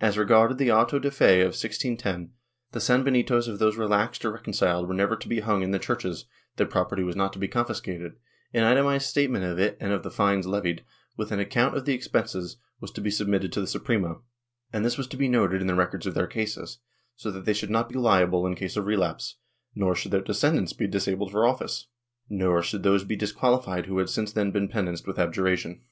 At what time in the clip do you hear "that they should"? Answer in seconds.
17.30-17.70